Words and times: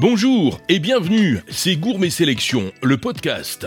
Bonjour 0.00 0.62
et 0.70 0.78
bienvenue, 0.78 1.42
c'est 1.50 1.76
Gourmet 1.76 2.08
Sélection, 2.08 2.72
le 2.82 2.96
podcast. 2.96 3.66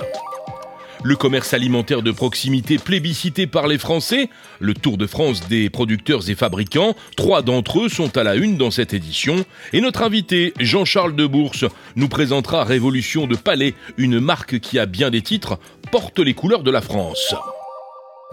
Le 1.04 1.16
commerce 1.16 1.54
alimentaire 1.54 2.02
de 2.02 2.10
proximité 2.10 2.80
plébiscité 2.80 3.46
par 3.46 3.68
les 3.68 3.78
Français, 3.78 4.32
le 4.60 4.74
Tour 4.74 4.98
de 4.98 5.06
France 5.06 5.48
des 5.48 5.70
producteurs 5.70 6.28
et 6.32 6.34
fabricants, 6.34 6.96
trois 7.18 7.44
d'entre 7.44 7.82
eux 7.82 7.90
sont 7.90 8.18
à 8.18 8.24
la 8.24 8.34
une 8.34 8.58
dans 8.58 8.72
cette 8.72 8.96
édition, 8.96 9.46
et 9.74 9.82
notre 9.82 10.02
invité, 10.02 10.56
Jean-Charles 10.60 11.16
Debourse, 11.16 11.66
nous 11.96 12.10
présentera 12.10 12.64
Révolution 12.64 13.28
de 13.28 13.36
Palais, 13.36 13.76
une 13.98 14.20
marque 14.20 14.60
qui 14.60 14.80
a 14.80 14.88
bien 14.88 15.12
des 15.12 15.22
titres, 15.22 15.60
porte 15.92 16.18
les 16.18 16.34
couleurs 16.34 16.64
de 16.64 16.72
la 16.72 16.82
France. 16.82 17.36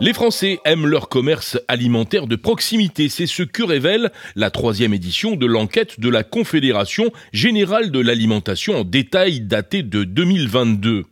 Les 0.01 0.14
Français 0.14 0.61
aiment 0.64 0.87
leur 0.87 1.11
commerce 1.11 1.59
alimentaire 1.69 2.27
de 2.27 2.35
proximité, 2.35 3.11
c'est 3.11 3.27
ce 3.27 3.43
que 3.43 3.62
révèle 3.62 4.11
la 4.34 4.51
troisième 4.51 4.95
édition 4.95 5.37
de 5.37 5.45
l'enquête 5.45 6.01
de 6.01 6.09
la 6.09 6.24
Confédération 6.24 7.12
générale 7.34 7.91
de 7.91 7.98
l'alimentation 8.01 8.79
en 8.79 8.84
détail 8.84 9.41
datée 9.43 9.83
de 9.83 10.05
2022. 10.05 11.05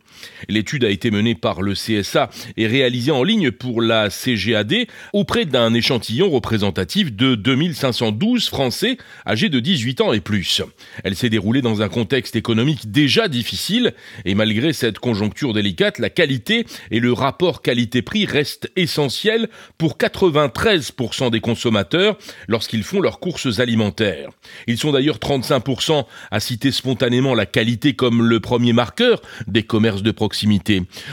L'étude 0.47 0.83
a 0.83 0.89
été 0.89 1.11
menée 1.11 1.35
par 1.35 1.61
le 1.61 1.73
CSA 1.73 2.29
et 2.57 2.67
réalisée 2.67 3.11
en 3.11 3.23
ligne 3.23 3.51
pour 3.51 3.81
la 3.81 4.09
CGAD 4.09 4.87
auprès 5.13 5.45
d'un 5.45 5.73
échantillon 5.73 6.29
représentatif 6.29 7.13
de 7.13 7.35
2512 7.35 8.47
Français 8.49 8.97
âgés 9.27 9.49
de 9.49 9.59
18 9.59 10.01
ans 10.01 10.13
et 10.13 10.19
plus. 10.19 10.61
Elle 11.03 11.15
s'est 11.15 11.29
déroulée 11.29 11.61
dans 11.61 11.81
un 11.81 11.89
contexte 11.89 12.35
économique 12.35 12.91
déjà 12.91 13.27
difficile 13.27 13.93
et 14.25 14.35
malgré 14.35 14.73
cette 14.73 14.99
conjoncture 14.99 15.53
délicate, 15.53 15.99
la 15.99 16.09
qualité 16.09 16.65
et 16.91 16.99
le 16.99 17.13
rapport 17.13 17.61
qualité-prix 17.61 18.25
restent 18.25 18.71
essentiels 18.75 19.49
pour 19.77 19.97
93% 19.97 21.31
des 21.31 21.39
consommateurs 21.39 22.17
lorsqu'ils 22.47 22.83
font 22.83 23.01
leurs 23.01 23.19
courses 23.19 23.59
alimentaires. 23.59 24.29
Ils 24.67 24.77
sont 24.77 24.91
d'ailleurs 24.91 25.17
35% 25.17 26.05
à 26.31 26.39
citer 26.39 26.71
spontanément 26.71 27.35
la 27.35 27.45
qualité 27.45 27.93
comme 27.93 28.23
le 28.23 28.39
premier 28.39 28.73
marqueur 28.73 29.21
des 29.47 29.63
commerces 29.63 30.03
de 30.03 30.08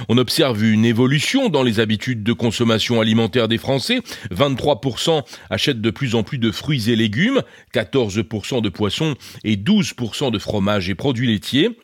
On 0.09 0.19
observe 0.19 0.65
une 0.65 0.85
évolution 0.85 1.49
dans 1.49 1.63
les 1.63 1.81
habitudes 1.81 2.23
de 2.23 2.33
consommation 2.33 3.01
alimentaire 3.01 3.49
des 3.49 3.59
Français. 3.59 4.01
23% 4.31 5.23
achètent 5.51 5.81
de 5.81 5.91
plus 5.91 6.15
en 6.15 6.23
plus 6.23 6.39
de 6.39 6.51
fruits 6.51 6.91
et 6.91 6.97
légumes, 6.97 7.43
14% 7.75 8.63
de 8.63 8.69
poissons 8.69 9.15
et 9.45 9.57
12% 9.57 10.31
de 10.31 10.39
fromages 10.39 10.89
et 10.89 10.95
produits 10.95 11.27
laitiers. 11.29 11.77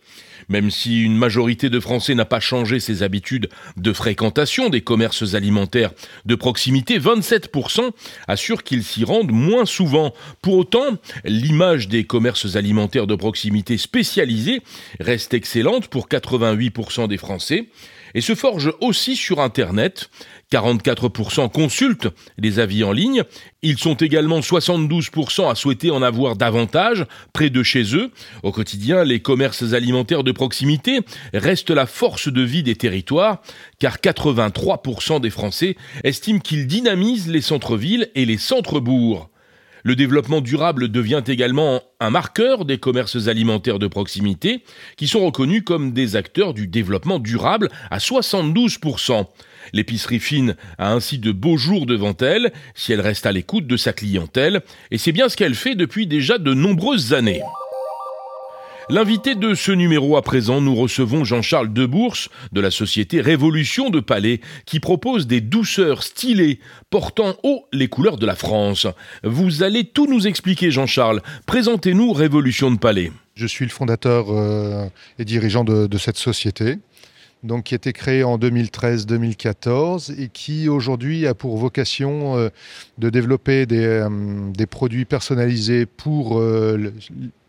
Même 0.52 0.70
si 0.70 1.02
une 1.02 1.16
majorité 1.16 1.70
de 1.70 1.80
Français 1.80 2.14
n'a 2.14 2.26
pas 2.26 2.38
changé 2.38 2.78
ses 2.78 3.02
habitudes 3.02 3.48
de 3.78 3.92
fréquentation 3.94 4.68
des 4.68 4.82
commerces 4.82 5.32
alimentaires 5.32 5.92
de 6.26 6.34
proximité, 6.34 6.98
27% 6.98 7.90
assurent 8.28 8.62
qu'ils 8.62 8.84
s'y 8.84 9.02
rendent 9.02 9.32
moins 9.32 9.64
souvent. 9.64 10.12
Pour 10.42 10.58
autant, 10.58 10.98
l'image 11.24 11.88
des 11.88 12.04
commerces 12.04 12.54
alimentaires 12.54 13.06
de 13.06 13.14
proximité 13.14 13.78
spécialisés 13.78 14.60
reste 15.00 15.32
excellente 15.32 15.88
pour 15.88 16.06
88% 16.06 17.08
des 17.08 17.16
Français 17.16 17.68
et 18.14 18.20
se 18.20 18.34
forge 18.34 18.72
aussi 18.80 19.16
sur 19.16 19.40
Internet. 19.40 20.10
44% 20.52 21.50
consultent 21.50 22.08
les 22.38 22.58
avis 22.58 22.84
en 22.84 22.92
ligne. 22.92 23.22
Ils 23.62 23.78
sont 23.78 23.94
également 23.94 24.40
72% 24.40 25.50
à 25.50 25.54
souhaiter 25.54 25.90
en 25.90 26.02
avoir 26.02 26.36
davantage 26.36 27.06
près 27.32 27.48
de 27.48 27.62
chez 27.62 27.96
eux. 27.96 28.10
Au 28.42 28.52
quotidien, 28.52 29.04
les 29.04 29.20
commerces 29.20 29.72
alimentaires 29.72 30.24
de 30.24 30.32
proximité 30.32 31.00
restent 31.32 31.70
la 31.70 31.86
force 31.86 32.28
de 32.28 32.42
vie 32.42 32.62
des 32.62 32.76
territoires, 32.76 33.40
car 33.78 33.96
83% 33.96 35.20
des 35.20 35.30
Français 35.30 35.76
estiment 36.04 36.40
qu'ils 36.40 36.66
dynamisent 36.66 37.28
les 37.28 37.40
centres-villes 37.40 38.10
et 38.14 38.26
les 38.26 38.38
centres-bourgs. 38.38 39.28
Le 39.82 39.96
développement 39.96 40.40
durable 40.40 40.88
devient 40.88 41.22
également 41.26 41.82
un 42.00 42.10
marqueur 42.10 42.64
des 42.64 42.78
commerces 42.78 43.28
alimentaires 43.28 43.78
de 43.78 43.86
proximité, 43.86 44.62
qui 44.96 45.08
sont 45.08 45.24
reconnus 45.24 45.62
comme 45.64 45.92
des 45.92 46.16
acteurs 46.16 46.54
du 46.54 46.68
développement 46.68 47.18
durable 47.18 47.68
à 47.90 47.98
72%. 47.98 49.26
L'épicerie 49.72 50.20
fine 50.20 50.56
a 50.78 50.92
ainsi 50.92 51.18
de 51.18 51.32
beaux 51.32 51.56
jours 51.56 51.86
devant 51.86 52.16
elle, 52.20 52.52
si 52.74 52.92
elle 52.92 53.00
reste 53.00 53.26
à 53.26 53.32
l'écoute 53.32 53.66
de 53.66 53.76
sa 53.76 53.92
clientèle, 53.92 54.62
et 54.90 54.98
c'est 54.98 55.12
bien 55.12 55.28
ce 55.28 55.36
qu'elle 55.36 55.54
fait 55.54 55.74
depuis 55.74 56.06
déjà 56.06 56.38
de 56.38 56.54
nombreuses 56.54 57.12
années. 57.12 57.42
L'invité 58.92 59.34
de 59.34 59.54
ce 59.54 59.72
numéro 59.72 60.18
à 60.18 60.22
présent, 60.22 60.60
nous 60.60 60.74
recevons 60.74 61.24
Jean-Charles 61.24 61.72
Debourse 61.72 62.28
de 62.52 62.60
la 62.60 62.70
société 62.70 63.22
Révolution 63.22 63.88
de 63.88 64.00
Palais 64.00 64.42
qui 64.66 64.80
propose 64.80 65.26
des 65.26 65.40
douceurs 65.40 66.02
stylées 66.02 66.60
portant 66.90 67.36
haut 67.42 67.64
les 67.72 67.88
couleurs 67.88 68.18
de 68.18 68.26
la 68.26 68.36
France. 68.36 68.86
Vous 69.24 69.62
allez 69.62 69.84
tout 69.84 70.06
nous 70.06 70.26
expliquer 70.26 70.70
Jean-Charles. 70.70 71.22
Présentez-nous 71.46 72.12
Révolution 72.12 72.70
de 72.70 72.76
Palais. 72.76 73.12
Je 73.34 73.46
suis 73.46 73.64
le 73.64 73.70
fondateur 73.70 74.26
euh, 74.28 74.84
et 75.18 75.24
dirigeant 75.24 75.64
de, 75.64 75.96
cette 75.96 76.18
société. 76.18 76.76
Donc, 77.44 77.64
qui 77.64 77.74
a 77.74 77.76
été 77.76 77.94
créée 77.94 78.24
en 78.24 78.36
2013-2014 78.36 80.20
et 80.20 80.28
qui 80.28 80.68
aujourd'hui 80.68 81.26
a 81.26 81.32
pour 81.32 81.56
vocation 81.56 82.36
euh, 82.36 82.50
de 82.98 83.08
développer 83.08 83.64
euh, 83.72 84.50
des, 84.52 84.66
produits 84.66 85.06
personnalisés 85.06 85.86
pour 85.86 86.42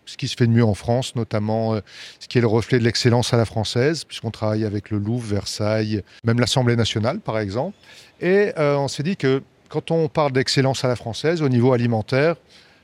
ce 0.06 0.18
qui 0.18 0.28
se 0.28 0.36
fait 0.36 0.47
de 0.47 0.52
mieux 0.52 0.66
en 0.66 0.74
France, 0.74 1.16
notamment 1.16 1.75
euh, 1.75 1.81
ce 2.19 2.28
qui 2.28 2.38
est 2.38 2.41
le 2.41 2.47
reflet 2.47 2.80
de 2.80 2.84
l'excellence 2.84 3.34
à 3.34 3.38
la 3.38 3.46
française, 3.46 4.03
puisqu'on 4.03 4.31
travaille 4.31 4.66
avec 4.66 4.90
le 4.90 4.97
Louvre, 4.97 5.25
Versailles, 5.25 6.03
même 6.24 6.40
l'Assemblée 6.40 6.75
nationale 6.75 7.19
par 7.19 7.40
exemple. 7.40 7.78
Et 8.22 8.52
euh, 8.58 8.75
on 8.78 8.88
s'est 8.88 9.03
dit 9.03 9.18
que 9.18 9.42
quand 9.69 9.92
on 9.92 10.08
parle 10.08 10.31
d'excellence 10.31 10.86
à 10.86 10.88
la 10.88 10.96
française 10.96 11.42
au 11.42 11.50
niveau 11.50 11.74
alimentaire, 11.74 12.36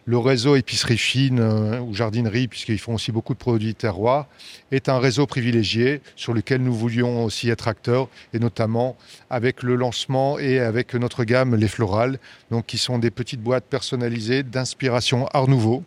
le 0.10 0.18
réseau 0.18 0.56
épicerie 0.56 0.98
fine 0.98 1.40
euh, 1.40 1.80
ou 1.82 1.94
jardinerie, 1.94 2.48
puisqu'ils 2.48 2.80
font 2.80 2.96
aussi 2.96 3.12
beaucoup 3.12 3.34
de 3.34 3.38
produits 3.38 3.76
terroirs, 3.76 4.26
est 4.72 4.90
un 4.90 4.98
réseau 4.98 5.28
privilégié 5.28 6.02
sur 6.16 6.34
lequel 6.34 6.64
nous 6.64 6.74
voulions 6.74 7.26
aussi 7.26 7.48
être 7.50 7.68
acteurs, 7.68 8.08
et 8.34 8.40
notamment 8.40 8.98
avec 9.30 9.62
le 9.62 9.76
lancement 9.76 10.40
et 10.40 10.60
avec 10.60 10.96
notre 10.96 11.26
gamme 11.26 11.56
Les 11.56 11.68
Florales, 11.68 12.18
qui 12.66 12.80
sont 12.80 12.98
des 12.98 13.12
petites 13.12 13.42
boîtes 13.42 13.66
personnalisées 13.66 14.42
d'inspiration 14.42 15.28
Art 15.28 15.48
Nouveau, 15.48 15.84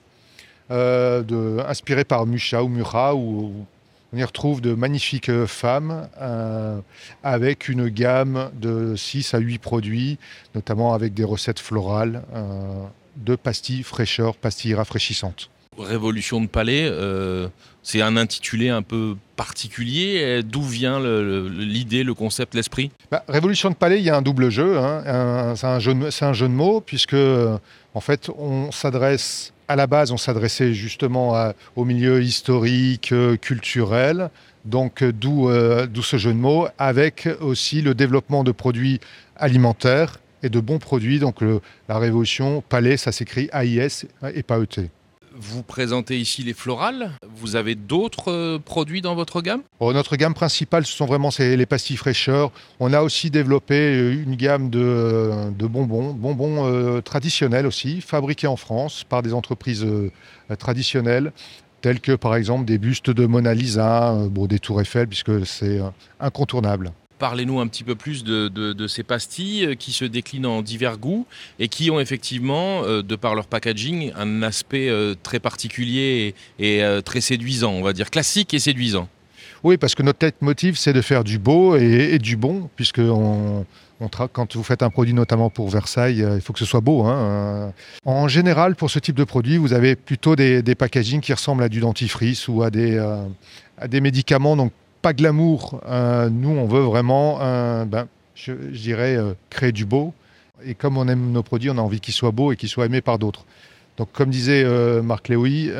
euh, 0.70 1.64
inspiré 1.66 2.04
par 2.04 2.26
Musha 2.26 2.62
ou 2.62 2.68
Mura, 2.68 3.14
où 3.14 3.66
on 4.12 4.16
y 4.16 4.24
retrouve 4.24 4.60
de 4.60 4.74
magnifiques 4.74 5.28
euh, 5.28 5.46
femmes 5.46 6.08
euh, 6.20 6.78
avec 7.22 7.68
une 7.68 7.88
gamme 7.88 8.50
de 8.54 8.94
6 8.96 9.34
à 9.34 9.38
8 9.38 9.58
produits, 9.58 10.18
notamment 10.54 10.94
avec 10.94 11.14
des 11.14 11.24
recettes 11.24 11.60
florales 11.60 12.22
de 13.16 13.36
pastilles 13.36 13.82
fraîcheur, 13.82 14.36
pastilles 14.36 14.74
rafraîchissantes. 14.74 15.50
Révolution 15.78 16.40
de 16.40 16.46
palais, 16.46 16.90
c'est 17.82 18.02
un 18.02 18.16
intitulé 18.16 18.68
un 18.68 18.82
peu 18.82 19.16
particulier. 19.36 20.42
D'où 20.42 20.62
vient 20.62 21.00
l'idée, 21.00 22.04
le, 22.04 22.14
concept, 22.14 22.54
l'esprit? 22.54 22.90
Bah, 23.10 23.24
Révolution 23.28 23.70
de 23.70 23.74
palais, 23.74 23.98
il 23.98 24.04
y 24.04 24.10
a 24.10 24.16
un 24.16 24.22
double 24.22 24.50
jeu. 24.50 24.78
Hein. 24.78 25.54
c'est 25.56 25.66
un, 25.66 25.78
jeu 26.32 26.48
de 26.48 26.52
mots, 26.52 26.80
puisque 26.80 27.16
en 27.94 28.00
fait, 28.00 28.28
on 28.36 28.70
s'adresse 28.70 29.52
à 29.72 29.76
la 29.76 29.86
base, 29.86 30.12
on 30.12 30.18
s'adressait 30.18 30.74
justement 30.74 31.52
au 31.76 31.84
milieu 31.84 32.22
historique, 32.22 33.12
euh, 33.12 33.36
culturel, 33.36 34.30
donc 34.64 35.02
euh, 35.02 35.12
euh, 35.24 35.86
d'où 35.86 36.02
ce 36.02 36.18
jeu 36.18 36.32
de 36.32 36.38
mots, 36.38 36.68
avec 36.78 37.28
aussi 37.40 37.80
le 37.80 37.94
développement 37.94 38.44
de 38.44 38.52
produits 38.52 39.00
alimentaires 39.36 40.18
et 40.42 40.50
de 40.50 40.60
bons 40.60 40.78
produits. 40.78 41.18
Donc 41.18 41.36
la 41.88 41.98
révolution, 41.98 42.62
palais, 42.68 42.96
ça 42.96 43.12
s'écrit 43.12 43.48
AIS 43.52 44.06
et 44.34 44.42
pas 44.42 44.58
ET. 44.58 44.90
Vous 45.36 45.62
présentez 45.62 46.18
ici 46.18 46.42
les 46.42 46.52
florales. 46.52 47.12
Vous 47.36 47.56
avez 47.56 47.74
d'autres 47.74 48.30
euh, 48.30 48.58
produits 48.58 49.00
dans 49.00 49.14
votre 49.14 49.40
gamme? 49.40 49.62
Oh, 49.80 49.92
Notre 49.92 50.16
gamme 50.16 50.34
principale, 50.34 50.86
ce 50.86 50.92
sont 50.92 51.06
vraiment 51.06 51.30
les 51.38 51.66
pastilles 51.66 51.96
fraîcheurs. 51.96 52.50
On 52.80 52.92
a 52.92 53.02
aussi 53.02 53.30
développé 53.30 53.74
euh, 53.74 54.22
une 54.22 54.36
gamme 54.36 54.70
de, 54.70 54.80
euh, 54.82 55.50
bonbons, 55.58 56.12
bonbons 56.12 57.00
traditionnels 57.02 57.66
aussi, 57.66 58.00
fabriqués 58.00 58.46
en 58.46 58.56
France 58.56 59.04
par 59.04 59.22
des 59.22 59.32
entreprises 59.32 59.86
traditionnelles 60.58 61.32
telles 61.80 62.00
que 62.00 62.12
par 62.12 62.36
exemple 62.36 62.64
des 62.64 62.78
bustes 62.78 63.10
de 63.10 63.26
Mona 63.26 63.54
Lisa, 63.54 64.16
des 64.30 64.60
tours 64.60 64.80
Eiffel, 64.80 65.08
puisque 65.08 65.44
c'est 65.44 65.80
incontournable. 66.20 66.92
Parlez-nous 67.22 67.60
un 67.60 67.68
petit 67.68 67.84
peu 67.84 67.94
plus 67.94 68.24
de, 68.24 68.86
ces 68.88 69.04
pastilles 69.04 69.64
euh, 69.64 69.74
qui 69.76 69.92
se 69.92 70.04
déclinent 70.04 70.44
en 70.44 70.60
divers 70.60 70.98
goûts 70.98 71.24
et 71.60 71.68
qui 71.68 71.88
ont 71.88 72.00
effectivement, 72.00 72.82
euh, 72.82 73.00
de 73.00 73.14
par 73.14 73.36
leur 73.36 73.46
packaging, 73.46 74.10
un 74.16 74.42
aspect 74.42 74.88
euh, 74.88 75.14
très 75.22 75.38
particulier 75.38 76.34
et, 76.58 76.82
très 77.04 77.20
séduisant, 77.20 77.74
on 77.74 77.82
va 77.82 77.92
dire 77.92 78.10
classique 78.10 78.54
et 78.54 78.58
séduisant. 78.58 79.08
Oui, 79.62 79.76
parce 79.76 79.94
que 79.94 80.02
notre 80.02 80.18
tête 80.18 80.42
motive, 80.42 80.76
c'est 80.76 80.92
de 80.92 81.00
faire 81.00 81.22
du 81.22 81.38
beau 81.38 81.76
et, 81.76 82.18
du 82.18 82.36
bon, 82.36 82.68
puisque 82.74 83.00
quand 84.32 84.56
vous 84.56 84.64
faites 84.64 84.82
un 84.82 84.90
produit 84.90 85.14
notamment 85.14 85.48
pour 85.48 85.68
Versailles, 85.68 86.26
il 86.34 86.40
faut 86.40 86.52
que 86.52 86.58
ce 86.58 86.64
soit 86.64 86.80
beau. 86.80 87.04
Hein. 87.04 87.72
En 88.04 88.26
général, 88.26 88.74
pour 88.74 88.90
ce 88.90 88.98
type 88.98 89.14
de 89.14 89.22
produit, 89.22 89.58
vous 89.58 89.74
avez 89.74 89.94
plutôt 89.94 90.34
des, 90.34 90.74
packagings 90.74 91.20
qui 91.20 91.32
ressemblent 91.32 91.62
à 91.62 91.68
du 91.68 91.78
dentifrice 91.78 92.48
ou 92.48 92.64
à 92.64 92.70
des, 92.70 93.00
médicaments. 94.00 94.72
Pas 95.02 95.12
glamour. 95.12 95.80
Euh, 95.86 96.30
nous, 96.30 96.50
on 96.50 96.66
veut 96.66 96.82
vraiment, 96.82 97.38
euh, 97.40 97.84
ben, 97.84 98.08
je, 98.34 98.52
dirais, 98.52 99.16
euh, 99.16 99.34
créer 99.50 99.72
du 99.72 99.84
beau. 99.84 100.14
Et 100.64 100.74
comme 100.74 100.96
on 100.96 101.08
aime 101.08 101.32
nos 101.32 101.42
produits, 101.42 101.70
on 101.70 101.78
a 101.78 101.82
envie 101.82 102.00
qu'ils 102.00 102.14
soient 102.14 102.30
beaux 102.30 102.52
et 102.52 102.56
qu'ils 102.56 102.68
soient 102.68 102.86
aimés 102.86 103.00
par 103.00 103.18
d'autres. 103.18 103.44
Donc 103.98 104.10
comme 104.12 104.30
disait 104.30 104.64
Marc 105.02 105.28
Léoui, 105.28 105.70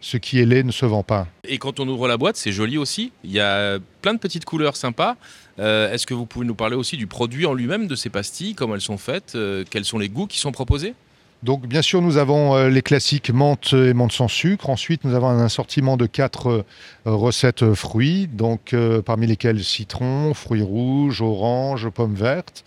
ce 0.00 0.16
qui 0.16 0.40
est 0.40 0.46
laid 0.46 0.64
ne 0.64 0.72
se 0.72 0.86
vend 0.86 1.02
pas. 1.02 1.26
Et 1.44 1.58
quand 1.58 1.80
on 1.80 1.88
ouvre 1.88 2.08
la 2.08 2.16
boîte, 2.16 2.36
c'est 2.36 2.52
joli 2.52 2.78
aussi. 2.78 3.12
Il 3.24 3.30
y 3.30 3.40
a 3.40 3.78
plein 4.02 4.14
de 4.14 4.18
petites 4.18 4.44
couleurs 4.44 4.76
sympas. 4.76 5.16
Euh, 5.58 5.92
est-ce 5.92 6.06
que 6.06 6.14
vous 6.14 6.26
pouvez 6.26 6.46
nous 6.46 6.54
parler 6.54 6.76
aussi 6.76 6.96
du 6.96 7.06
produit 7.06 7.46
en 7.46 7.54
lui-même 7.54 7.86
de 7.86 7.94
ces 7.96 8.10
pastilles, 8.10 8.54
comment 8.54 8.74
elles 8.74 8.80
sont 8.80 8.98
faites, 8.98 9.34
euh, 9.34 9.64
quels 9.68 9.84
sont 9.84 9.98
les 9.98 10.08
goûts 10.08 10.26
qui 10.26 10.38
sont 10.38 10.52
proposés? 10.52 10.94
Donc 11.42 11.66
bien 11.66 11.82
sûr, 11.82 12.02
nous 12.02 12.16
avons 12.16 12.56
euh, 12.56 12.68
les 12.68 12.82
classiques 12.82 13.30
menthe 13.30 13.72
et 13.72 13.94
menthe 13.94 14.12
sans 14.12 14.28
sucre. 14.28 14.70
Ensuite, 14.70 15.04
nous 15.04 15.14
avons 15.14 15.28
un 15.28 15.44
assortiment 15.44 15.96
de 15.96 16.06
quatre 16.06 16.64
recettes 17.04 17.74
fruits, 17.74 18.26
donc 18.26 18.74
parmi 19.04 19.26
lesquelles 19.26 19.62
citron, 19.62 20.34
fruits 20.34 20.62
rouges, 20.62 21.22
orange, 21.22 21.88
pommes 21.90 22.14
vertes 22.14 22.64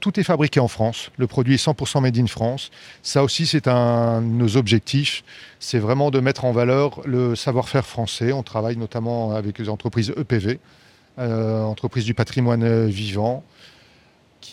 tout 0.00 0.18
est 0.18 0.24
fabriqué 0.24 0.58
en 0.58 0.68
France. 0.68 1.10
Le 1.18 1.26
produit 1.26 1.54
est 1.54 1.64
100% 1.64 2.00
made 2.00 2.18
in 2.18 2.26
France. 2.26 2.70
Ça 3.02 3.22
aussi, 3.22 3.46
c'est 3.46 3.68
un 3.68 4.20
de 4.20 4.26
nos 4.26 4.56
objectifs. 4.56 5.22
C'est 5.60 5.78
vraiment 5.78 6.10
de 6.10 6.20
mettre 6.20 6.44
en 6.44 6.52
valeur 6.52 7.00
le 7.04 7.36
savoir-faire 7.36 7.86
français. 7.86 8.32
On 8.32 8.42
travaille 8.42 8.76
notamment 8.76 9.32
avec 9.32 9.58
les 9.58 9.68
entreprises 9.68 10.12
EPV, 10.16 10.58
euh, 11.18 11.62
entreprises 11.62 12.04
du 12.04 12.14
patrimoine 12.14 12.86
vivant, 12.86 13.44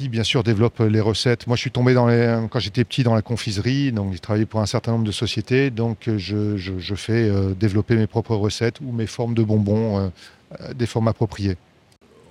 bien 0.10 0.24
sûr 0.24 0.44
développent 0.44 0.80
les 0.80 1.02
recettes. 1.02 1.48
Moi, 1.48 1.56
je 1.56 1.62
suis 1.62 1.72
tombé 1.72 1.94
dans 1.94 2.08
quand 2.48 2.60
j'étais 2.60 2.84
petit 2.84 3.04
dans 3.04 3.16
la 3.16 3.22
confiserie, 3.22 3.92
donc 3.92 4.14
j'ai 4.14 4.20
travaillé 4.20 4.46
pour 4.46 4.62
un 4.62 4.66
certain 4.66 4.92
nombre 4.92 5.06
de 5.06 5.12
sociétés. 5.12 5.70
Donc, 5.72 6.10
je, 6.18 6.96
fais 6.96 7.30
euh, 7.30 7.54
développer 7.54 7.96
mes 7.96 8.08
propres 8.08 8.36
recettes 8.36 8.80
ou 8.82 8.92
mes 8.92 9.08
formes 9.08 9.34
de 9.34 9.44
bonbons, 9.44 9.98
euh, 9.98 10.74
des 10.74 10.86
formes 10.86 11.08
appropriées 11.08 11.58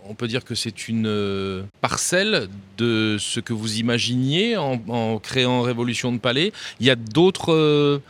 on 0.08 0.14
peut 0.14 0.28
dire 0.28 0.44
que 0.44 0.54
c'est 0.54 0.88
une 0.88 1.06
euh, 1.06 1.62
parcelle 1.80 2.48
de 2.78 3.16
ce 3.18 3.40
que 3.40 3.52
vous 3.52 3.78
imaginiez 3.78 4.56
en, 4.56 5.18
créant 5.18 5.62
Révolution 5.62 6.12
de 6.12 6.18
Palais. 6.18 6.52
Il 6.80 6.86
y 6.86 6.90
a 6.90 6.96
d'autres 6.96 7.52
euh, 7.52 8.00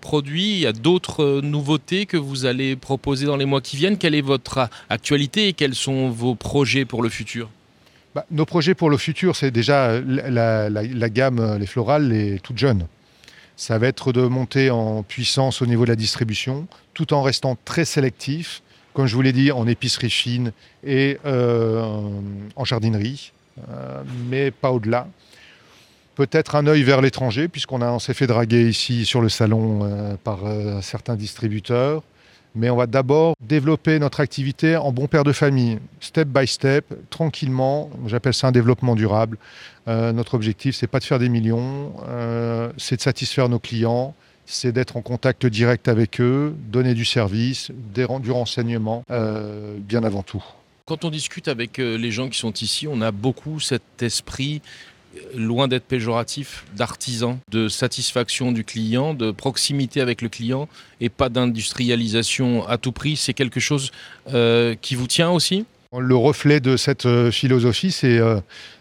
produits, 0.00 0.52
il 0.52 0.58
y 0.60 0.66
a 0.66 0.72
d'autres 0.72 1.22
euh, 1.22 1.40
nouveautés 1.40 2.06
que 2.06 2.16
vous 2.16 2.46
allez 2.46 2.76
proposer 2.76 3.26
dans 3.26 3.36
les 3.36 3.44
mois 3.44 3.60
qui 3.60 3.76
viennent. 3.76 3.98
Quelle 3.98 4.14
est 4.14 4.20
votre 4.20 4.68
actualité 4.88 5.48
et 5.48 5.52
quels 5.52 5.74
sont 5.74 6.10
vos 6.10 6.34
projets 6.34 6.84
pour 6.84 7.02
le 7.02 7.08
futur? 7.08 7.48
Bah, 8.14 8.26
Nos 8.30 8.46
projets 8.46 8.74
pour 8.74 8.90
le 8.90 8.96
futur, 8.96 9.36
c'est 9.36 9.50
déjà 9.50 10.00
la, 10.00 11.08
gamme, 11.08 11.58
les 11.58 11.66
florales, 11.66 12.08
les 12.08 12.38
toutes 12.40 12.58
jeunes. 12.58 12.86
Ça 13.56 13.78
va 13.78 13.88
être 13.88 14.12
de 14.12 14.22
monter 14.22 14.70
en 14.70 15.02
puissance 15.02 15.60
au 15.60 15.66
niveau 15.66 15.84
de 15.84 15.90
la 15.90 15.96
distribution, 15.96 16.66
tout 16.94 17.12
en 17.12 17.22
restant 17.22 17.58
très 17.64 17.84
sélectif 17.84 18.62
comme 18.92 19.06
je 19.06 19.14
vous 19.14 19.22
l'ai 19.22 19.32
dit, 19.32 19.52
en 19.52 19.66
épicerie 19.66 20.10
fine 20.10 20.52
et 20.84 21.18
euh, 21.24 22.00
en 22.56 22.64
jardinerie, 22.64 23.32
euh, 23.70 24.02
mais 24.28 24.50
pas 24.50 24.72
au-delà. 24.72 25.06
Peut-être 26.16 26.54
un 26.54 26.66
œil 26.66 26.82
vers 26.82 27.00
l'étranger, 27.00 27.48
puisqu'on 27.48 27.98
s'est 27.98 28.14
fait 28.14 28.26
draguer 28.26 28.68
ici 28.68 29.06
sur 29.06 29.20
le 29.20 29.28
salon 29.28 29.80
euh, 29.82 30.16
par 30.22 30.40
certains 30.82 31.16
distributeurs. 31.16 32.02
Mais 32.54 32.70
on 32.70 32.76
va 32.76 32.86
d'abord 32.86 33.34
développer 33.40 33.98
notre 33.98 34.20
activité 34.20 34.76
en 34.76 34.92
bon 34.92 35.06
père 35.06 35.24
de 35.24 35.32
famille, 35.32 35.78
step 36.00 36.28
by 36.28 36.46
step, 36.46 36.84
tranquillement. 37.10 37.90
J'appelle 38.06 38.34
ça 38.34 38.48
un 38.48 38.52
développement 38.52 38.96
durable. 38.96 39.38
notre 39.86 40.34
objectif, 40.34 40.74
c'est 40.74 40.86
pas 40.86 40.98
de 40.98 41.04
faire 41.04 41.18
des 41.18 41.28
millions, 41.28 41.92
c'est 42.76 42.96
de 42.96 43.00
satisfaire 43.00 43.48
nos 43.48 43.58
clients, 43.58 44.14
c'est 44.50 44.72
d'être 44.72 44.96
en 44.96 45.02
contact 45.02 45.46
direct 45.46 45.88
avec 45.88 46.20
eux, 46.20 46.54
donner 46.70 46.94
du 46.94 47.04
service, 47.04 47.70
du 47.94 48.30
renseignement, 48.30 49.04
euh, 49.10 49.76
bien 49.78 50.02
avant 50.02 50.22
tout. 50.22 50.42
Quand 50.86 51.04
on 51.04 51.10
discute 51.10 51.46
avec 51.46 51.78
euh, 51.78 51.96
les 51.96 52.10
gens 52.10 52.28
qui 52.28 52.38
sont 52.38 52.52
ici, 52.52 52.88
on 52.88 53.00
a 53.00 53.12
beaucoup 53.12 53.60
cet 53.60 54.02
esprit 54.02 54.60
euh, 54.60 54.89
loin 55.34 55.68
d'être 55.68 55.84
péjoratif, 55.84 56.64
d'artisan, 56.76 57.38
de 57.50 57.68
satisfaction 57.68 58.52
du 58.52 58.64
client, 58.64 59.14
de 59.14 59.30
proximité 59.30 60.00
avec 60.00 60.22
le 60.22 60.28
client 60.28 60.68
et 61.00 61.08
pas 61.08 61.28
d'industrialisation 61.28 62.66
à 62.66 62.78
tout 62.78 62.92
prix. 62.92 63.16
C'est 63.16 63.34
quelque 63.34 63.60
chose 63.60 63.90
qui 64.26 64.94
vous 64.94 65.06
tient 65.06 65.30
aussi? 65.30 65.64
Le 65.98 66.14
reflet 66.14 66.60
de 66.60 66.76
cette 66.76 67.08
philosophie, 67.30 67.90
c'est 67.90 68.20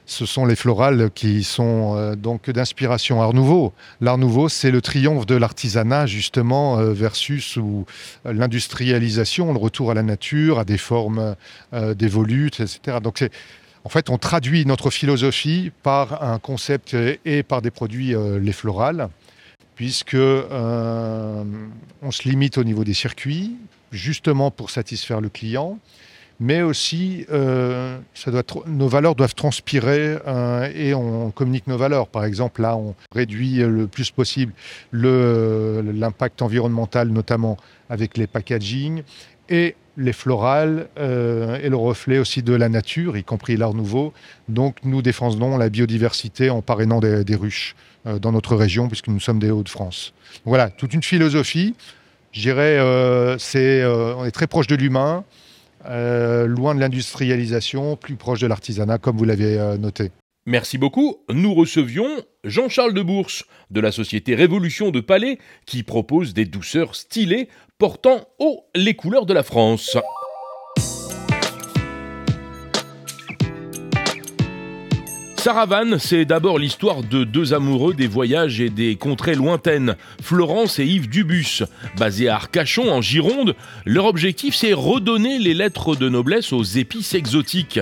ce 0.10 0.26
sont 0.26 0.46
les 0.48 0.56
florales 0.56 1.12
qui 1.14 1.44
sont 1.44 1.96
euh, 1.96 2.16
donc 2.16 2.50
d'inspiration 2.50 3.22
Art 3.22 3.34
Nouveau. 3.34 3.74
L'Art 4.02 4.18
Nouveau, 4.18 4.50
c'est 4.50 4.72
le 4.72 4.82
triomphe 4.82 5.28
de 5.28 5.36
l'artisanat 5.36 6.08
justement 6.08 6.80
euh, 6.80 6.94
versus 6.94 7.60
euh, 7.60 7.84
l'industrialisation, 8.26 9.54
le 9.54 9.60
retour 9.60 9.92
à 9.92 9.94
la 9.94 10.02
nature, 10.02 10.58
à 10.58 10.66
des 10.66 10.80
formes 10.80 11.36
volutes, 11.72 12.60
etc. 12.60 12.98
Donc 13.04 13.24
en 13.84 13.90
fait, 13.90 14.10
on 14.10 14.18
traduit 14.18 14.66
notre 14.66 14.90
philosophie 14.90 15.72
par 15.84 16.24
un 16.24 16.40
concept 16.40 16.96
et 17.26 17.44
par 17.44 17.62
des 17.62 17.72
produits 17.72 18.14
les 18.42 18.52
florales, 18.52 19.10
puisque 19.76 20.16
on 20.16 21.46
se 22.12 22.28
limite 22.28 22.58
au 22.58 22.64
niveau 22.64 22.84
des 22.84 22.94
circuits, 22.94 23.56
justement 23.92 24.52
pour 24.52 24.70
satisfaire 24.70 25.22
le 25.22 25.30
client 25.30 25.80
mais 26.40 26.62
aussi 26.62 27.26
euh, 27.32 28.00
nos 28.66 28.88
valeurs 28.88 29.16
doivent 29.16 29.36
transpirer 29.36 30.18
euh, 30.26 30.70
et 30.74 30.94
on 30.94 31.32
communique 31.32 31.68
nos 31.68 31.78
valeurs. 31.78 32.08
Par 32.08 32.24
exemple, 32.24 32.62
là, 32.62 32.78
on 32.78 32.96
réduit 33.14 33.58
le 33.58 33.88
plus 33.88 34.12
possible 34.12 34.54
l'impact 34.94 36.42
environnemental, 36.42 37.10
notamment 37.10 37.58
avec 37.90 38.18
les 38.18 38.28
packaging 38.28 39.04
et 39.50 39.76
les 39.98 40.14
florales 40.14 40.88
euh, 40.98 41.60
et 41.62 41.68
le 41.68 41.76
reflet 41.76 42.20
aussi 42.20 42.42
de 42.42 42.54
la 42.54 42.70
nature, 42.70 43.18
y 43.18 43.24
compris 43.24 43.58
l'art 43.58 43.74
nouveau. 43.74 44.14
Donc 44.48 44.78
nous 44.84 45.02
défendons 45.02 45.58
la 45.58 45.70
biodiversité 45.70 46.50
en 46.50 46.62
parrainant 46.62 47.02
des, 47.02 47.26
des 47.26 47.36
ruches 47.36 47.76
dans 48.06 48.32
notre 48.32 48.56
région, 48.56 48.88
puisque 48.88 49.10
nous 49.10 49.20
sommes 49.20 49.40
des 49.40 49.52
Hauts-de-France. 49.52 50.14
Voilà, 50.46 50.70
toute 50.70 50.94
une 50.94 51.04
philosophie. 51.04 51.76
Je 52.32 52.40
dirais, 52.40 52.80
c'est, 53.40 53.86
on 53.86 54.24
est 54.24 54.32
très 54.32 54.48
proche 54.48 54.68
de 54.68 54.76
l'humain. 54.76 55.26
Euh, 55.86 56.46
loin 56.46 56.76
de 56.76 56.80
l'industrialisation, 56.80 57.96
plus 57.96 58.16
proche 58.16 58.42
de 58.42 58.48
l'artisanat, 58.48 58.98
comme 58.98 59.18
vous 59.18 59.26
l'avez 59.26 59.58
euh, 59.58 59.78
noté. 59.78 60.12
Merci 60.46 60.78
beaucoup. 60.78 61.18
Nous 61.30 61.54
recevions 61.54 62.10
Jean-Charles 62.44 62.94
de 62.94 63.02
Bourse 63.02 63.44
de 63.72 63.80
la 63.80 63.92
société 63.92 64.36
Révolution 64.36 64.90
de 64.90 65.00
Palais 65.00 65.38
qui 65.66 65.84
propose 65.84 66.34
des 66.34 66.46
douceurs 66.46 66.96
stylées 66.96 67.50
portant 67.78 68.28
haut 68.40 68.66
les 68.76 68.96
couleurs 68.96 69.26
de 69.26 69.34
la 69.34 69.44
France. 69.44 69.98
Saravane, 75.40 76.00
c'est 76.00 76.26
d'abord 76.26 76.60
l'histoire 76.60 77.02
de 77.02 77.24
deux 77.24 77.54
amoureux 77.54 77.94
des 77.94 78.08
voyages 78.08 78.60
et 78.60 78.70
des 78.70 78.98
contrées 78.98 79.36
lointaines, 79.36 79.96
Florence 80.22 80.80
et 80.80 80.86
Yves 80.86 81.08
Dubus. 81.08 81.64
Basés 81.98 82.28
à 82.28 82.36
Arcachon, 82.36 82.92
en 82.92 83.02
Gironde, 83.02 83.56
leur 83.86 84.04
objectif 84.04 84.54
c'est 84.54 84.74
redonner 84.74 85.40
les 85.40 85.54
lettres 85.54 85.96
de 85.96 86.10
noblesse 86.10 86.52
aux 86.52 86.64
épices 86.64 87.14
exotiques. 87.14 87.80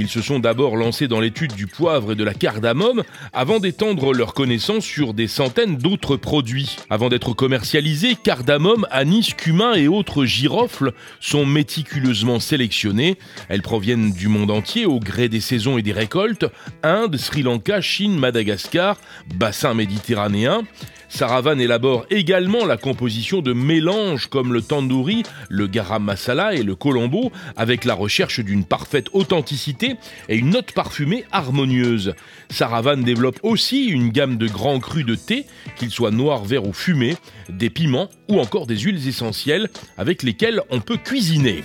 Ils 0.00 0.08
se 0.08 0.22
sont 0.22 0.38
d'abord 0.38 0.78
lancés 0.78 1.08
dans 1.08 1.20
l'étude 1.20 1.52
du 1.52 1.66
poivre 1.66 2.12
et 2.12 2.14
de 2.14 2.24
la 2.24 2.32
cardamome 2.32 3.02
avant 3.34 3.60
d'étendre 3.60 4.14
leurs 4.14 4.32
connaissances 4.32 4.86
sur 4.86 5.12
des 5.12 5.28
centaines 5.28 5.76
d'autres 5.76 6.16
produits. 6.16 6.78
Avant 6.88 7.10
d'être 7.10 7.34
commercialisés, 7.34 8.16
cardamome, 8.16 8.86
anis, 8.90 9.34
cumin 9.34 9.74
et 9.74 9.88
autres 9.88 10.24
girofles 10.24 10.94
sont 11.20 11.44
méticuleusement 11.44 12.40
sélectionnés. 12.40 13.18
Elles 13.50 13.60
proviennent 13.60 14.12
du 14.12 14.28
monde 14.28 14.50
entier 14.50 14.86
au 14.86 15.00
gré 15.00 15.28
des 15.28 15.40
saisons 15.40 15.76
et 15.76 15.82
des 15.82 15.92
récoltes 15.92 16.46
Inde, 16.82 17.18
Sri 17.18 17.42
Lanka, 17.42 17.82
Chine, 17.82 18.18
Madagascar, 18.18 18.96
bassin 19.34 19.74
méditerranéen. 19.74 20.62
Saravan 21.10 21.58
élabore 21.58 22.06
également 22.10 22.64
la 22.64 22.76
composition 22.76 23.42
de 23.42 23.52
mélanges 23.52 24.28
comme 24.28 24.52
le 24.52 24.62
tandoori, 24.62 25.24
le 25.48 25.66
garam 25.66 26.04
masala 26.04 26.54
et 26.54 26.62
le 26.62 26.76
colombo 26.76 27.32
avec 27.56 27.84
la 27.84 27.94
recherche 27.94 28.38
d'une 28.40 28.64
parfaite 28.64 29.08
authenticité 29.12 29.89
et 30.28 30.36
une 30.36 30.50
note 30.50 30.72
parfumée 30.72 31.24
harmonieuse. 31.32 32.14
Saravan 32.50 32.98
développe 32.98 33.40
aussi 33.42 33.86
une 33.86 34.10
gamme 34.10 34.36
de 34.36 34.48
grands 34.48 34.80
crus 34.80 35.04
de 35.04 35.14
thé, 35.14 35.46
qu'ils 35.76 35.90
soient 35.90 36.10
noirs, 36.10 36.44
verts 36.44 36.66
ou 36.66 36.72
fumés, 36.72 37.16
des 37.48 37.70
piments 37.70 38.08
ou 38.28 38.40
encore 38.40 38.66
des 38.66 38.78
huiles 38.78 39.08
essentielles 39.08 39.68
avec 39.98 40.22
lesquelles 40.22 40.62
on 40.70 40.80
peut 40.80 40.96
cuisiner. 40.96 41.62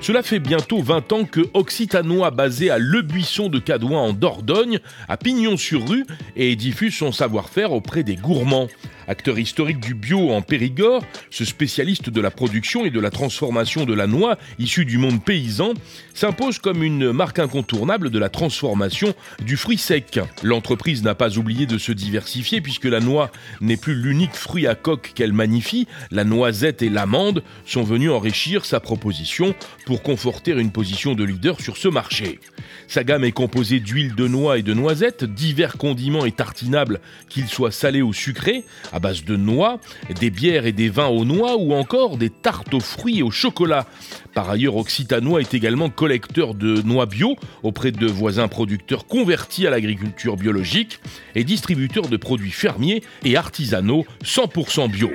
Cela 0.00 0.22
fait 0.22 0.38
bientôt 0.38 0.80
20 0.80 1.12
ans 1.12 1.24
que 1.24 1.40
Occitanois 1.54 2.30
basé 2.30 2.70
à 2.70 2.78
Le 2.78 3.02
Buisson 3.02 3.48
de 3.48 3.58
Cadouin 3.58 4.00
en 4.00 4.12
Dordogne 4.12 4.78
a 5.08 5.16
pignon 5.16 5.56
sur 5.56 5.86
rue 5.86 6.06
et 6.36 6.56
diffuse 6.56 6.94
son 6.94 7.12
savoir-faire 7.12 7.72
auprès 7.72 8.04
des 8.04 8.16
gourmands. 8.16 8.68
Acteur 9.08 9.38
historique 9.38 9.80
du 9.80 9.94
bio 9.94 10.32
en 10.32 10.42
Périgord, 10.42 11.02
ce 11.30 11.46
spécialiste 11.46 12.10
de 12.10 12.20
la 12.20 12.30
production 12.30 12.84
et 12.84 12.90
de 12.90 13.00
la 13.00 13.10
transformation 13.10 13.86
de 13.86 13.94
la 13.94 14.06
noix 14.06 14.36
issue 14.58 14.84
du 14.84 14.98
monde 14.98 15.24
paysan 15.24 15.72
s'impose 16.12 16.58
comme 16.58 16.82
une 16.82 17.10
marque 17.12 17.38
incontournable 17.38 18.10
de 18.10 18.18
la 18.18 18.28
transformation 18.28 19.14
du 19.42 19.56
fruit 19.56 19.78
sec. 19.78 20.20
L'entreprise 20.42 21.02
n'a 21.02 21.14
pas 21.14 21.38
oublié 21.38 21.64
de 21.64 21.78
se 21.78 21.90
diversifier 21.90 22.60
puisque 22.60 22.84
la 22.84 23.00
noix 23.00 23.30
n'est 23.62 23.78
plus 23.78 23.94
l'unique 23.94 24.34
fruit 24.34 24.66
à 24.66 24.74
coque 24.74 25.12
qu'elle 25.14 25.32
magnifie. 25.32 25.86
La 26.10 26.24
noisette 26.24 26.82
et 26.82 26.90
l'amande 26.90 27.42
sont 27.64 27.84
venus 27.84 28.10
enrichir 28.10 28.66
sa 28.66 28.78
proposition 28.78 29.54
pour 29.88 30.02
conforter 30.02 30.50
une 30.50 30.70
position 30.70 31.14
de 31.14 31.24
leader 31.24 31.62
sur 31.62 31.78
ce 31.78 31.88
marché. 31.88 32.40
Sa 32.88 33.04
gamme 33.04 33.24
est 33.24 33.32
composée 33.32 33.80
d'huile 33.80 34.14
de 34.14 34.28
noix 34.28 34.58
et 34.58 34.62
de 34.62 34.74
noisettes, 34.74 35.24
divers 35.24 35.78
condiments 35.78 36.26
et 36.26 36.30
tartinables, 36.30 37.00
qu'ils 37.30 37.48
soient 37.48 37.70
salés 37.70 38.02
ou 38.02 38.12
sucrés, 38.12 38.64
à 38.92 38.98
base 38.98 39.24
de 39.24 39.34
noix, 39.34 39.80
des 40.20 40.28
bières 40.28 40.66
et 40.66 40.72
des 40.72 40.90
vins 40.90 41.06
aux 41.06 41.24
noix 41.24 41.56
ou 41.56 41.72
encore 41.72 42.18
des 42.18 42.28
tartes 42.28 42.74
aux 42.74 42.80
fruits 42.80 43.20
et 43.20 43.22
au 43.22 43.30
chocolat. 43.30 43.86
Par 44.34 44.50
ailleurs, 44.50 44.76
Occitanois 44.76 45.40
est 45.40 45.54
également 45.54 45.88
collecteur 45.88 46.52
de 46.52 46.82
noix 46.82 47.06
bio 47.06 47.36
auprès 47.62 47.90
de 47.90 48.06
voisins 48.06 48.48
producteurs 48.48 49.06
convertis 49.06 49.66
à 49.66 49.70
l'agriculture 49.70 50.36
biologique 50.36 51.00
et 51.34 51.44
distributeur 51.44 52.08
de 52.08 52.18
produits 52.18 52.50
fermiers 52.50 53.02
et 53.24 53.38
artisanaux 53.38 54.04
100% 54.22 54.90
bio. 54.90 55.08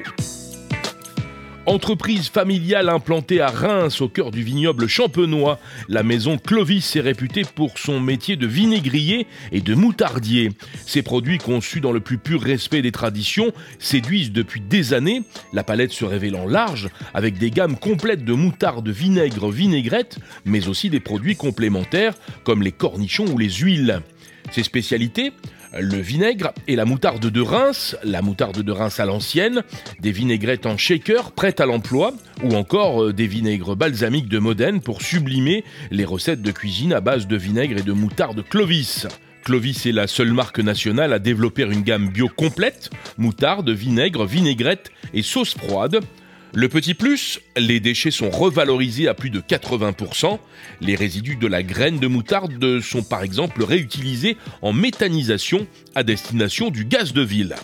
Entreprise 1.66 2.28
familiale 2.28 2.90
implantée 2.90 3.40
à 3.40 3.48
Reims 3.48 4.02
au 4.02 4.10
cœur 4.10 4.32
du 4.32 4.44
vignoble 4.44 4.88
champenois, 4.88 5.60
la 5.88 6.04
maison 6.04 6.38
Clovis 6.38 6.98
est 6.98 7.02
réputée 7.02 7.44
pour 7.56 7.78
son 7.78 8.02
métier 8.02 8.36
de 8.36 8.46
vinaigrier 8.46 9.28
et 9.54 9.62
de 9.62 9.74
moutardier. 9.74 10.52
Ces 10.86 11.04
produits 11.04 11.38
conçus 11.38 11.80
dans 11.80 11.94
le 11.94 12.02
plus 12.02 12.18
pur 12.18 12.42
respect 12.42 12.82
des 12.82 12.92
traditions 12.92 13.54
séduisent 13.80 14.34
depuis 14.34 14.60
des 14.60 14.94
années, 14.94 15.24
la 15.54 15.64
palette 15.64 15.94
se 15.94 16.04
révélant 16.04 16.48
large 16.48 16.90
avec 17.14 17.38
des 17.38 17.50
gammes 17.50 17.78
complètes 17.78 18.26
de 18.26 18.34
moutarde, 18.34 18.90
vinaigre, 18.90 19.50
vinaigrette, 19.50 20.20
mais 20.44 20.68
aussi 20.68 20.90
des 20.90 21.00
produits 21.00 21.38
complémentaires 21.38 22.16
comme 22.44 22.62
les 22.62 22.74
cornichons 22.74 23.28
ou 23.28 23.38
les 23.38 23.50
huiles. 23.50 24.02
Ces 24.52 24.64
spécialités 24.64 25.32
le 25.80 25.98
vinaigre 25.98 26.54
et 26.68 26.76
la 26.76 26.86
moutarde 26.86 27.26
de 27.26 27.42
Reims, 27.42 27.96
la 28.04 28.22
moutarde 28.22 28.62
de 28.62 28.72
Reims 28.72 29.00
à 29.00 29.06
l'ancienne, 29.06 29.64
des 30.00 30.12
vinaigrettes 30.12 30.66
en 30.66 30.78
shaker 30.78 31.32
prêtes 31.32 31.62
à 31.62 31.66
l'emploi, 31.66 32.14
ou 32.44 32.56
encore 32.56 33.04
euh, 33.04 33.14
des 33.14 33.28
vinaigres 33.28 33.76
balsamiques 33.76 34.30
de 34.30 34.40
Modène 34.40 34.82
pour 34.82 35.02
sublimer 35.02 35.64
les 35.92 36.06
recettes 36.06 36.42
de 36.42 36.52
cuisine 36.52 36.94
à 36.94 37.02
base 37.02 37.28
de 37.28 37.38
vinaigre 37.38 37.78
et 37.78 37.84
de 37.84 37.94
moutarde 37.94 38.44
Clovis. 38.48 39.08
Clovis 39.44 39.86
est 39.86 39.92
la 39.92 40.08
seule 40.08 40.32
marque 40.32 40.60
nationale 40.60 41.12
à 41.12 41.20
développer 41.20 41.64
une 41.64 41.82
gamme 41.82 42.10
bio 42.10 42.30
complète, 42.30 42.90
moutarde, 43.18 43.70
vinaigre, 43.70 44.26
vinaigrette 44.26 44.92
et 45.14 45.22
sauce 45.22 45.56
froide, 45.56 46.00
le 46.56 46.70
petit 46.70 46.94
plus, 46.94 47.40
les 47.58 47.80
déchets 47.80 48.12
sont 48.12 48.30
revalorisés 48.30 49.08
à 49.08 49.16
plus 49.16 49.32
de 49.32 49.42
80%. 49.42 50.38
Les 50.82 50.96
résidus 50.96 51.36
de 51.36 51.48
la 51.48 51.64
graine 51.64 51.98
de 51.98 52.06
moutarde 52.06 52.80
sont 52.80 53.02
par 53.02 53.24
exemple 53.24 53.64
réutilisés 53.64 54.38
en 54.62 54.72
méthanisation 54.72 55.66
à 55.96 56.04
destination 56.04 56.70
du 56.70 56.86
gaz 56.86 57.12
de 57.14 57.24
ville. 57.24 57.56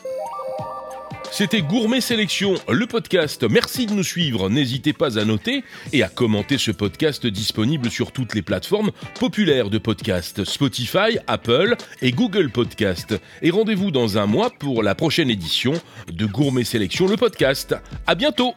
C'était 1.32 1.62
Gourmet 1.62 2.02
Sélection, 2.02 2.56
le 2.70 2.86
podcast. 2.86 3.46
Merci 3.50 3.86
de 3.86 3.94
nous 3.94 4.04
suivre. 4.04 4.50
N'hésitez 4.50 4.94
pas 4.94 5.18
à 5.18 5.26
noter 5.26 5.64
et 5.94 6.04
à 6.04 6.10
commenter 6.10 6.58
ce 6.58 6.72
podcast 6.72 7.26
disponible 7.28 7.90
sur 7.90 8.12
toutes 8.12 8.34
les 8.34 8.42
plateformes 8.42 8.92
populaires 9.20 9.70
de 9.70 9.78
podcast 9.78 10.44
Spotify, 10.44 11.18
Apple 11.28 11.76
et 12.02 12.12
Google 12.12 12.50
Podcast. 12.50 13.16
Et 13.42 13.52
rendez-vous 13.52 13.92
dans 13.92 14.18
un 14.18 14.26
mois 14.26 14.50
pour 14.50 14.84
la 14.84 14.96
prochaine 14.96 15.30
édition 15.30 15.74
de 16.12 16.26
Gourmet 16.26 16.66
Sélection, 16.66 17.08
le 17.08 17.16
podcast. 17.16 17.76
À 18.06 18.16
bientôt! 18.16 18.54